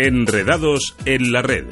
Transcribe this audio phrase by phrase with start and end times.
[0.00, 1.64] Enredados en la red.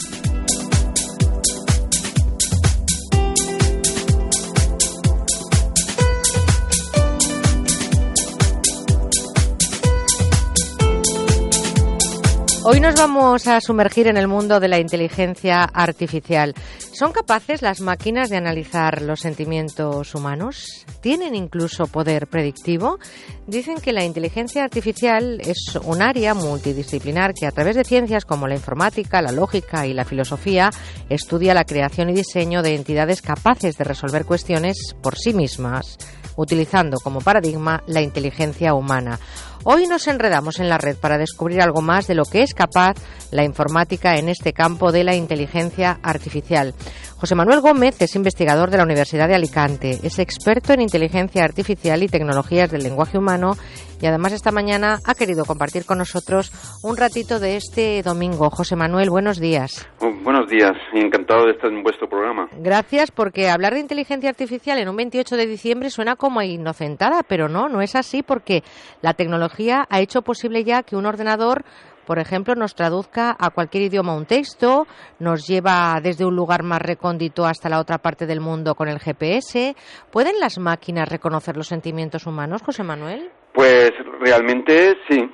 [12.65, 16.53] Hoy nos vamos a sumergir en el mundo de la inteligencia artificial.
[16.99, 20.87] ¿Son capaces las máquinas de analizar los sentimientos humanos?
[21.03, 22.99] ¿Tienen incluso poder predictivo?
[23.47, 28.49] Dicen que la inteligencia artificial es un área multidisciplinar que a través de ciencias como
[28.49, 30.71] la informática, la lógica y la filosofía
[31.11, 35.99] estudia la creación y diseño de entidades capaces de resolver cuestiones por sí mismas,
[36.37, 39.19] utilizando como paradigma la inteligencia humana.
[39.65, 42.95] Hoy nos enredamos en la red para descubrir algo más de lo que es capaz
[43.33, 46.73] la informática en este campo de la inteligencia artificial.
[47.19, 52.03] José Manuel Gómez es investigador de la Universidad de Alicante, es experto en inteligencia artificial
[52.03, 53.55] y tecnologías del lenguaje humano
[54.03, 56.53] y además esta mañana ha querido compartir con nosotros
[56.83, 58.51] un ratito de este domingo.
[58.51, 59.89] José Manuel, buenos días.
[60.01, 62.51] Oh, buenos días y encantado de estar en vuestro programa.
[62.59, 67.49] Gracias porque hablar de inteligencia artificial en un 28 de diciembre suena como inocentada, pero
[67.49, 68.63] no, no es así porque
[69.01, 71.65] la tecnología ha hecho posible ya que un ordenador
[72.07, 74.87] por ejemplo, nos traduzca a cualquier idioma un texto,
[75.19, 79.01] nos lleva desde un lugar más recóndito hasta la otra parte del mundo con el
[79.01, 79.75] GPS.
[80.11, 83.31] ¿Pueden las máquinas reconocer los sentimientos humanos, José Manuel?
[83.53, 85.31] Pues realmente sí.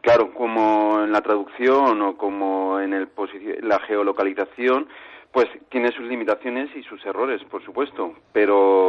[0.00, 3.08] Claro, como en la traducción o como en el
[3.62, 4.86] la geolocalización,
[5.32, 8.83] pues tiene sus limitaciones y sus errores, por supuesto, pero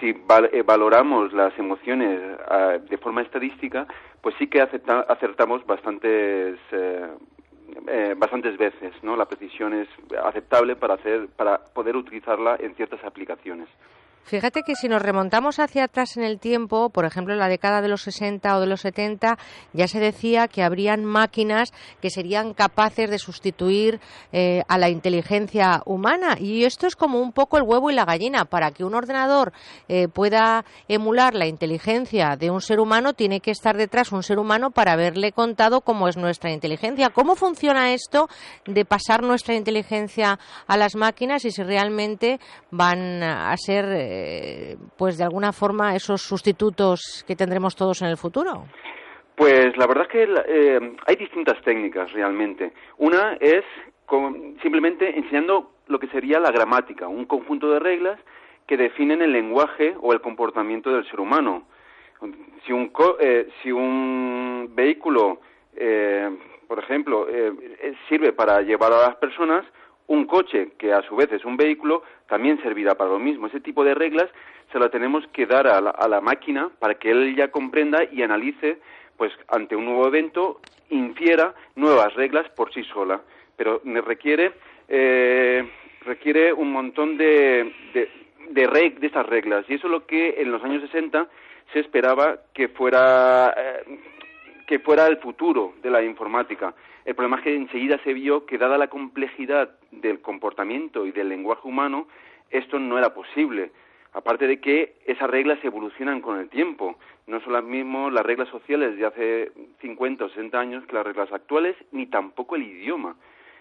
[0.00, 3.86] si eh, valoramos las emociones ah, de forma estadística,
[4.20, 7.06] pues sí que acertamos bastantes eh,
[7.88, 9.16] eh, bastantes veces, ¿no?
[9.16, 9.88] La precisión es
[10.24, 13.68] aceptable para hacer para poder utilizarla en ciertas aplicaciones.
[14.26, 17.80] Fíjate que si nos remontamos hacia atrás en el tiempo, por ejemplo en la década
[17.80, 19.38] de los 60 o de los 70,
[19.72, 24.00] ya se decía que habrían máquinas que serían capaces de sustituir
[24.32, 26.38] eh, a la inteligencia humana.
[26.40, 28.46] Y esto es como un poco el huevo y la gallina.
[28.46, 29.52] Para que un ordenador
[29.86, 34.40] eh, pueda emular la inteligencia de un ser humano, tiene que estar detrás un ser
[34.40, 37.10] humano para haberle contado cómo es nuestra inteligencia.
[37.10, 38.28] ¿Cómo funciona esto
[38.66, 42.40] de pasar nuestra inteligencia a las máquinas y si realmente
[42.72, 48.08] van a ser eh, eh, pues de alguna forma esos sustitutos que tendremos todos en
[48.08, 48.64] el futuro?
[49.36, 52.72] Pues la verdad es que eh, hay distintas técnicas realmente.
[52.98, 53.64] Una es
[54.62, 58.18] simplemente enseñando lo que sería la gramática, un conjunto de reglas
[58.66, 61.64] que definen el lenguaje o el comportamiento del ser humano.
[62.64, 62.90] Si un,
[63.20, 65.40] eh, si un vehículo,
[66.66, 67.26] por ejemplo,
[68.08, 69.66] sirve para llevar a las personas,
[70.08, 73.46] un coche, que a su vez es un vehículo, también servirá para lo mismo.
[73.46, 74.28] Ese tipo de reglas
[74.72, 78.78] se las tenemos que dar a la, máquina para que él ya comprenda y analice,
[79.16, 83.20] pues ante un nuevo evento, infiera nuevas reglas por sí sola.
[83.56, 84.52] Pero requiere,
[84.88, 85.68] eh,
[86.04, 88.10] requiere un montón de, de,
[88.50, 89.64] de, de estas reglas.
[89.68, 91.26] Y eso es lo que en los años 60
[91.72, 93.98] se esperaba que fuera, eh,
[94.66, 96.74] que fuera el futuro de la informática
[97.06, 101.28] el problema es que enseguida se vio que, dada la complejidad del comportamiento y del
[101.28, 102.08] lenguaje humano,
[102.50, 103.70] esto no era posible.
[104.12, 106.98] Aparte de que esas reglas evolucionan con el tiempo.
[107.28, 109.52] No son las mismas las reglas sociales de hace
[109.82, 113.14] 50 o 60 años que las reglas actuales, ni tampoco el idioma.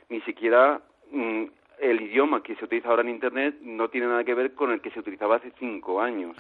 [0.10, 0.82] Ni siquiera
[1.12, 1.44] mm,
[1.82, 4.82] el idioma que se utiliza ahora en Internet no tiene nada que ver con el
[4.82, 6.36] que se utilizaba hace cinco años,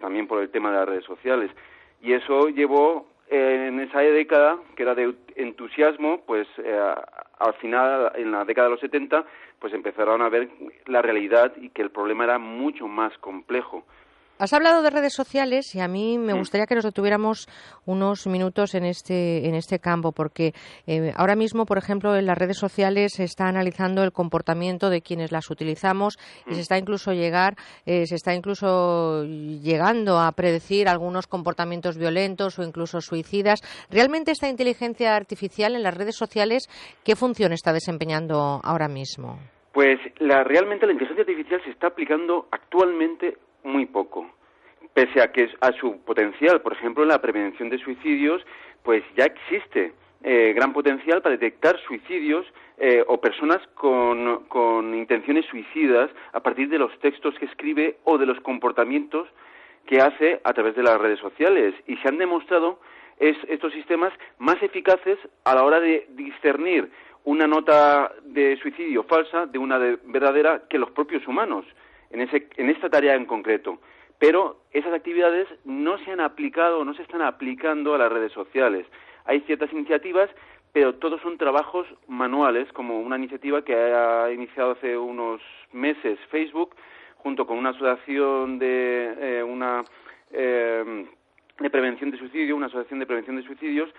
[0.00, 1.50] también por el tema de las redes sociales.
[2.00, 6.94] Y eso llevó en esa década, que era de entusiasmo, pues eh,
[7.38, 9.24] al final, en la década de los 70,
[9.58, 10.48] pues empezaron a ver
[10.86, 13.84] la realidad y que el problema era mucho más complejo.
[14.38, 17.48] Has hablado de redes sociales y a mí me gustaría que nos detuviéramos
[17.86, 20.52] unos minutos en este, en este campo, porque
[20.86, 25.00] eh, ahora mismo, por ejemplo, en las redes sociales se está analizando el comportamiento de
[25.00, 27.54] quienes las utilizamos y se está incluso llegar,
[27.86, 33.62] eh, se está incluso llegando a predecir algunos comportamientos violentos o incluso suicidas.
[33.90, 36.68] ¿Realmente esta inteligencia artificial en las redes sociales
[37.04, 39.38] qué función está desempeñando ahora mismo?
[39.72, 44.30] Pues la, realmente la inteligencia artificial se está aplicando actualmente muy poco.
[44.94, 48.42] Pese a que a su potencial, por ejemplo, en la prevención de suicidios,
[48.82, 49.92] pues ya existe
[50.22, 52.46] eh, gran potencial para detectar suicidios
[52.78, 58.16] eh, o personas con, con intenciones suicidas a partir de los textos que escribe o
[58.16, 59.28] de los comportamientos
[59.86, 61.74] que hace a través de las redes sociales.
[61.86, 62.80] Y se han demostrado
[63.18, 66.90] es, estos sistemas más eficaces a la hora de discernir
[67.24, 71.66] una nota de suicidio falsa de una verdadera que los propios humanos
[72.10, 73.78] en, ese, en esta tarea en concreto.
[74.18, 78.86] Pero esas actividades no se han aplicado, no se están aplicando a las redes sociales.
[79.26, 80.30] Hay ciertas iniciativas,
[80.72, 85.40] pero todos son trabajos manuales, como una iniciativa que ha iniciado hace unos
[85.72, 86.74] meses Facebook,
[87.16, 89.84] junto con una asociación de eh, una
[90.30, 91.06] eh,
[91.58, 93.90] de prevención de suicidio, una asociación de prevención de suicidios,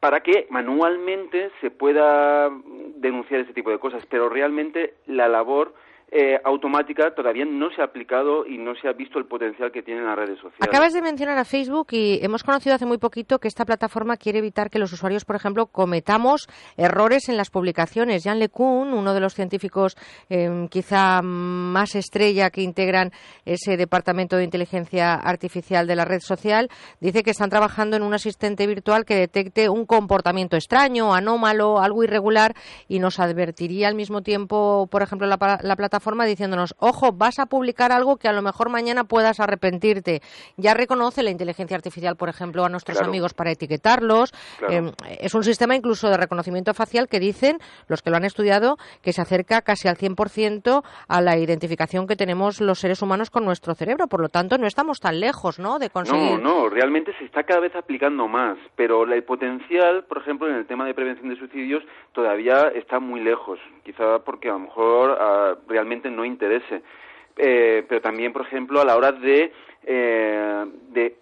[0.00, 2.50] para que manualmente se pueda
[2.96, 5.74] denunciar ese tipo de cosas, pero realmente la labor
[6.14, 9.82] eh, automática todavía no se ha aplicado y no se ha visto el potencial que
[9.82, 10.60] tienen las redes sociales.
[10.60, 14.40] Acabas de mencionar a Facebook y hemos conocido hace muy poquito que esta plataforma quiere
[14.40, 18.24] evitar que los usuarios, por ejemplo, cometamos errores en las publicaciones.
[18.24, 19.96] Jean LeCun, uno de los científicos
[20.28, 23.10] em, quizá más estrella que integran
[23.46, 26.68] ese departamento de inteligencia artificial de la red social,
[27.00, 32.04] dice que están trabajando en un asistente virtual que detecte un comportamiento extraño, anómalo, algo
[32.04, 32.52] irregular
[32.86, 37.46] y nos advertiría al mismo tiempo, por ejemplo, la plataforma forma diciéndonos, ojo, vas a
[37.46, 40.20] publicar algo que a lo mejor mañana puedas arrepentirte.
[40.58, 44.32] Ya reconoce la inteligencia artificial, por ejemplo, a nuestros amigos para etiquetarlos.
[44.68, 47.58] Em, es un sistema incluso de reconocimiento facial que dicen,
[47.88, 52.16] los que lo han estudiado, que se acerca casi al 100% a la identificación que
[52.16, 54.08] tenemos los seres humanos con nuestro cerebro.
[54.08, 56.38] Por lo tanto, no estamos tan lejos, ¿no?, de conseguir...
[56.40, 60.56] No, no, realmente se está cada vez aplicando más, pero el potencial, por ejemplo, en
[60.56, 63.58] el tema de prevención de suicidios, todavía está muy lejos.
[63.84, 66.82] Quizá porque a lo mejor ah, realmente no interese.
[67.36, 69.52] Eh, pero también, por ejemplo, a la hora de,
[69.84, 71.16] eh, de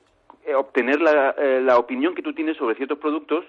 [0.54, 3.44] obtener la, eh, la opinión que tú tienes sobre ciertos productos,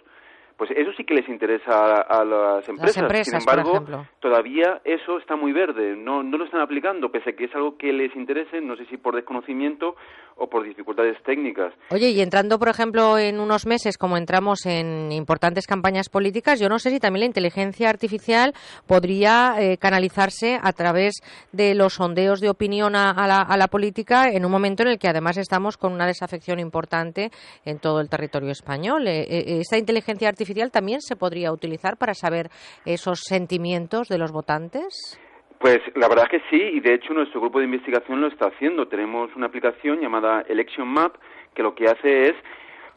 [0.62, 3.26] pues eso sí que les interesa a, las, empresas.
[3.26, 3.84] Sin embargo,
[4.20, 7.80] todavía eso está muy verde, no, no lo están aplicando, pese a que es algo
[7.80, 9.96] que les interese, no sé si por desconocimiento
[10.38, 11.74] o por dificultades técnicas.
[11.90, 16.70] Oye, y entrando, por ejemplo, en unos meses, como entramos en importantes campañas políticas, yo
[16.70, 18.54] no sé si también la inteligencia artificial
[18.88, 21.16] podría eh, canalizarse a través
[21.52, 25.00] de los sondeos de opinión a, la, a la política en un momento en el
[25.00, 27.32] que además estamos con una desafección importante
[27.66, 29.08] en todo el territorio español.
[29.08, 32.50] Eh, eh, esta inteligencia artificial también se podría utilizar para saber
[32.86, 35.20] esos sentimientos de los votantes?
[35.60, 38.88] Pues la verdad que sí, y de hecho nuestro grupo de investigación lo está haciendo.
[38.88, 41.16] Tenemos una aplicación llamada Election Map
[41.54, 42.34] que lo que hace es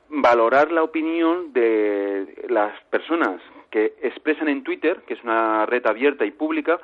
[0.08, 3.40] valorar la opinión de las personas
[3.70, 6.78] que expresan en Twitter, que es una red abierta y pública,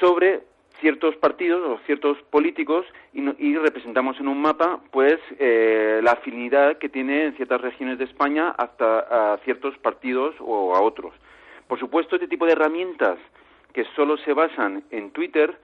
[0.00, 0.42] sobre
[0.82, 2.84] ciertos partidos o ciertos políticos
[3.14, 8.04] y, representamos en un mapa pues eh, la afinidad que tiene en ciertas regiones de
[8.04, 11.14] España hasta a ciertos partidos o a otros.
[11.68, 13.16] Por supuesto, este tipo de herramientas
[13.72, 15.56] que solo se basan en Twitter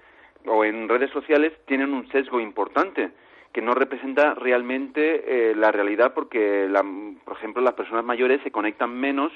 [0.47, 3.11] o en redes sociales tienen un sesgo importante
[3.53, 6.71] que no representa realmente eh, la realidad porque,
[7.25, 9.33] por ejemplo, las personas mayores se conectan menos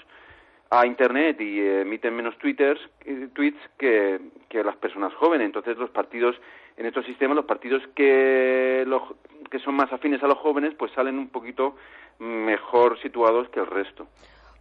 [0.73, 5.45] a Internet y emiten menos twitters, eh, tweets que, que las personas jóvenes.
[5.45, 6.35] Entonces los partidos
[6.79, 9.03] en estos sistemas, los partidos que, los,
[9.51, 11.77] que son más afines a los jóvenes, pues salen un poquito
[12.19, 14.07] mejor situados que el resto.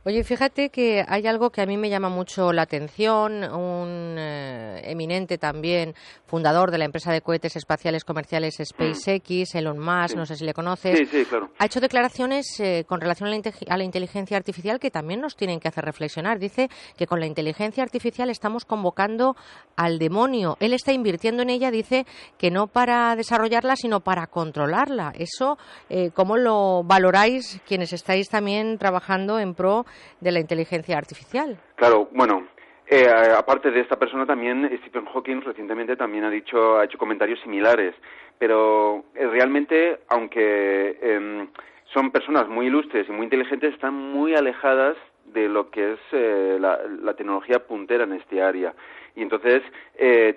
[0.03, 3.43] Oye, fíjate que hay algo que a mí me llama mucho la atención.
[3.43, 5.93] Un eh, eminente también
[6.25, 10.55] fundador de la empresa de cohetes espaciales comerciales SpaceX, Elon Musk, no sé si le
[10.55, 11.51] conoces, sí, sí, claro.
[11.59, 15.35] ha hecho declaraciones eh, con relación a la, a la, inteligencia artificial que también nos
[15.35, 16.39] tienen que hacer reflexionar.
[16.39, 19.35] Dice que con la inteligencia artificial estamos convocando
[19.75, 20.57] al demonio.
[20.61, 22.07] Él está invirtiendo en ella, dice
[22.39, 25.13] que no para desarrollarla, sino para controlarla.
[25.15, 25.59] Eso,
[25.89, 29.85] eh, ¿cómo lo valoráis quienes estáis también trabajando en pro
[30.19, 31.57] de la inteligencia artificial.
[31.75, 32.47] Claro, bueno,
[32.93, 33.07] eh,
[33.37, 37.95] aparte de esta persona también Stephen Hawking recientemente también ha dicho ha hecho comentarios similares,
[38.37, 41.47] pero eh, realmente aunque em,
[41.93, 46.57] son personas muy ilustres y muy inteligentes están muy alejadas de lo que es eh,
[46.59, 48.73] la, la, tecnología puntera en este área
[49.15, 49.61] y entonces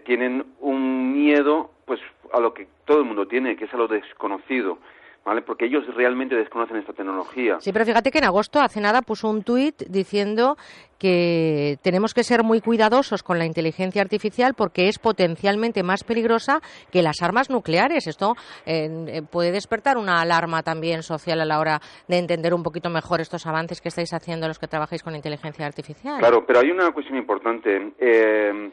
[0.05, 2.01] tienen un miedo pues
[2.33, 4.79] a lo que todo el mundo tiene que es a lo desconocido
[5.25, 5.43] ¿vale?
[5.43, 7.57] Porque ellos realmente desconocen esta tecnología.
[7.61, 10.57] Sí, pero fíjate que en agosto, hace nada, puso un tuit diciendo
[10.99, 16.61] que tenemos que ser muy cuidadosos con la inteligencia artificial porque es potencialmente más peligrosa
[16.91, 18.07] que las armas nucleares.
[18.07, 18.35] Esto
[18.67, 23.21] eh, puede despertar una alarma también social a la hora de entender un poquito mejor
[23.21, 26.19] estos avances que estáis haciendo los que trabajáis con inteligencia artificial.
[26.19, 27.93] Claro, pero hay una cuestión importante.
[27.99, 28.71] Eh,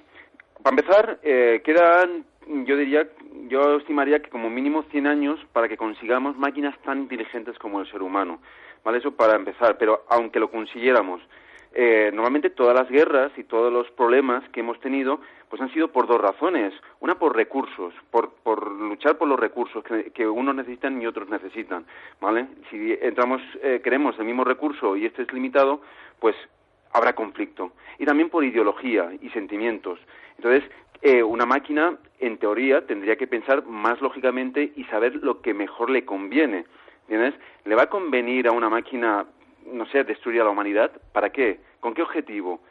[0.61, 2.25] para empezar, eh, quedan
[2.65, 3.07] yo diría,
[3.47, 7.89] yo estimaría que como mínimo 100 años para que consigamos máquinas tan inteligentes como el
[7.91, 8.39] ser humano.
[8.83, 8.97] ¿Vale?
[8.97, 9.77] Eso para empezar.
[9.77, 11.21] Pero aunque lo consiguiéramos,
[11.73, 15.89] eh, normalmente todas las guerras y todos los problemas que hemos tenido pues han sido
[15.89, 16.73] por dos razones.
[16.99, 21.29] Una por recursos, por, por luchar por los recursos que, que unos necesitan y otros
[21.29, 21.85] necesitan.
[22.21, 22.47] ¿Vale?
[22.69, 25.81] Si entramos, eh, queremos el mismo recurso y este es limitado,
[26.19, 26.35] pues
[26.93, 27.73] habrá conflicto.
[27.99, 29.99] Y también por ideología y sentimientos.
[30.37, 30.63] Entonces,
[31.01, 35.89] eh, una máquina, en teoría, tendría que pensar más lógicamente y saber lo que mejor
[35.89, 36.65] le conviene.
[37.09, 39.25] Le va a convenir a una máquina
[39.65, 40.91] no sé, destruir a la humanidad.
[41.11, 41.59] ¿Para qué?
[41.79, 42.61] ¿Con qué objetivo?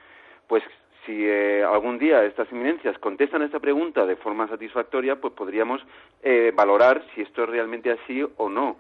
[0.47, 0.63] Pues
[1.07, 5.81] si eh, algún día estas eminencias contestan esta pregunta de forma satisfactoria, pues podríamos
[6.23, 8.77] eh, valorar si esto es realmente así o no.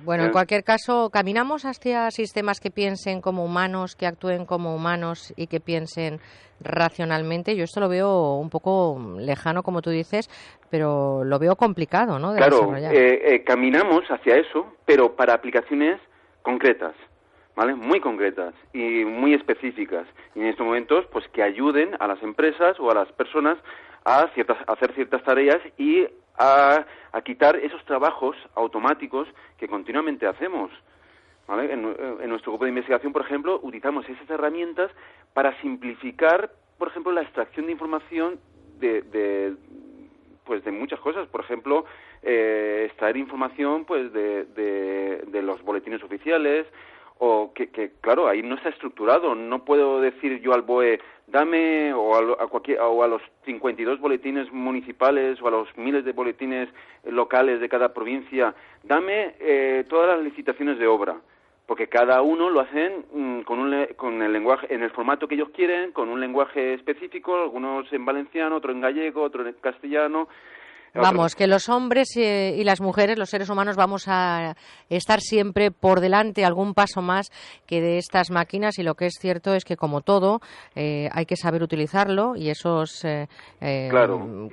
[0.00, 5.32] Bueno, en cualquier caso, caminamos hacia sistemas que piensen como humanos, que actúen como humanos
[5.36, 6.20] y que piensen
[6.60, 7.56] racionalmente.
[7.56, 10.28] Yo esto lo veo un poco lejano, como tú dices,
[10.70, 12.34] pero lo veo complicado, ¿no?
[12.34, 15.98] claro, eh, caminamos hacia eso, pero para aplicaciones
[16.42, 16.94] concretas.
[17.56, 17.74] ¿vale?
[17.74, 20.06] Muy concretas y muy específicas.
[20.34, 23.58] Y en estos momentos, pues que ayuden a las empresas o a las personas
[24.04, 26.06] a, ciertas, hacer ciertas tareas y
[26.38, 26.84] a,
[27.24, 29.26] quitar esos trabajos automáticos
[29.58, 30.70] que continuamente hacemos.
[31.48, 31.72] ¿vale?
[31.72, 31.82] En,
[32.28, 34.90] nuestro grupo de investigación, por ejemplo, utilizamos esas herramientas
[35.32, 38.38] para simplificar, por ejemplo, la extracción de información
[38.78, 39.56] de, de
[40.44, 41.86] pues de muchas cosas por ejemplo
[42.22, 46.66] eh, extraer información pues de, de, los boletines oficiales
[47.18, 49.34] o que, claro, ahí no está estructurado.
[49.34, 54.52] No puedo decir yo al BOE, dame, o a, cualquier, o a los 52 boletines
[54.52, 56.68] municipales o a los miles de boletines
[57.04, 61.16] locales de cada provincia, dame eh, todas las licitaciones de obra.
[61.66, 65.34] Porque cada uno lo hacen mm, con, un, con el lenguaje, en el formato que
[65.34, 70.28] ellos quieren, con un lenguaje específico, algunos en valenciano, otro en gallego, otro en castellano,
[70.96, 74.56] Vamos, que los hombres y las mujeres, los seres humanos, vamos a
[74.88, 77.30] estar siempre por delante, algún paso más
[77.66, 78.78] que de estas máquinas.
[78.78, 80.40] Y lo que es cierto es que, como todo,
[80.74, 83.28] eh, hay que saber utilizarlo y esos eh,
[83.60, 83.88] eh,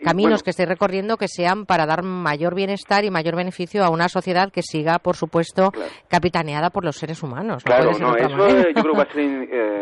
[0.03, 4.09] caminos que estéis recorriendo que sean para dar mayor bienestar y mayor beneficio a una
[4.09, 5.71] sociedad que siga, por supuesto,
[6.07, 7.63] capitaneada por los seres humanos.
[7.63, 9.23] claro, no, eso yo creo que va a ser,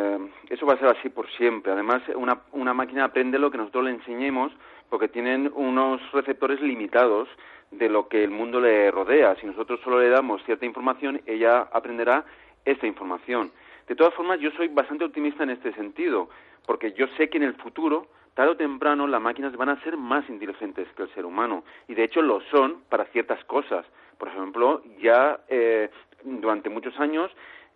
[0.51, 1.71] eso va a ser así por siempre.
[1.71, 4.51] Además, una, una máquina aprende lo que nosotros le enseñemos
[4.89, 7.29] porque tienen unos receptores limitados
[7.71, 9.35] de lo que el mundo le rodea.
[9.35, 12.25] Si nosotros solo le damos cierta información, ella aprenderá
[12.65, 13.51] esta información.
[13.87, 16.29] De todas formas, yo soy bastante optimista en este sentido,
[16.65, 19.95] porque yo sé que en el futuro, tarde o temprano, las máquinas van a ser
[19.95, 23.85] más inteligentes que el ser humano, y de hecho lo son para ciertas cosas.
[24.17, 25.89] Por ejemplo, ya eh,
[26.23, 27.31] durante muchos años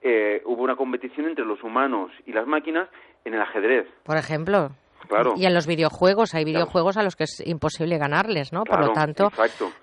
[0.08, 2.88] eh, hubo una competición entre los humanos y las máquinas
[3.26, 3.88] en el ajedrez.
[4.04, 4.70] Por ejemplo.
[5.38, 8.64] Y en los videojuegos, hay videojuegos a los que es imposible ganarles, ¿no?
[8.64, 9.32] Por lo tanto,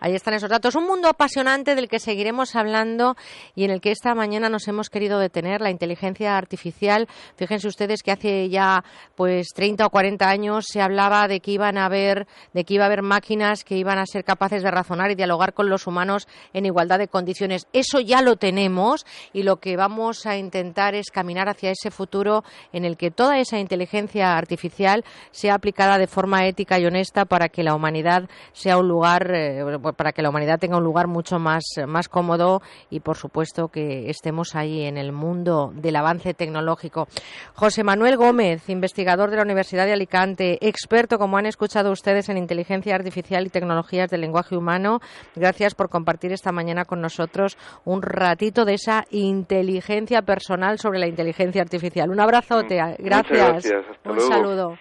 [0.00, 0.74] ahí están esos datos.
[0.74, 3.16] Un mundo apasionante del que seguiremos hablando
[3.54, 7.08] y en el que esta mañana nos hemos querido detener, la inteligencia artificial.
[7.36, 11.78] Fíjense ustedes que hace ya pues 30 o 40 años se hablaba de que iban
[11.78, 15.10] a haber, de que iba a haber máquinas que iban a ser capaces de razonar
[15.10, 17.66] y dialogar con los humanos en igualdad de condiciones.
[17.72, 22.44] Eso ya lo tenemos y lo que vamos a intentar es caminar hacia ese futuro
[22.72, 27.48] en el que toda esa inteligencia artificial sea aplicada de forma ética y honesta para
[27.48, 29.64] que la humanidad sea un lugar, eh,
[29.96, 34.10] para que la humanidad tenga un lugar mucho más, más cómodo y, por supuesto, que
[34.10, 37.08] estemos ahí en el mundo del avance tecnológico.
[37.54, 42.38] José Manuel Gómez, investigador de la Universidad de Alicante, experto, como han escuchado ustedes, en
[42.38, 45.00] inteligencia artificial y tecnologías del lenguaje humano.
[45.34, 51.06] Gracias por compartir esta mañana con nosotros un ratito de esa inteligencia personal sobre la
[51.06, 52.10] inteligencia artificial.
[52.10, 52.76] Un abrazote.
[52.98, 53.64] Gracias.
[53.64, 53.84] gracias.
[54.04, 54.78] un saludo.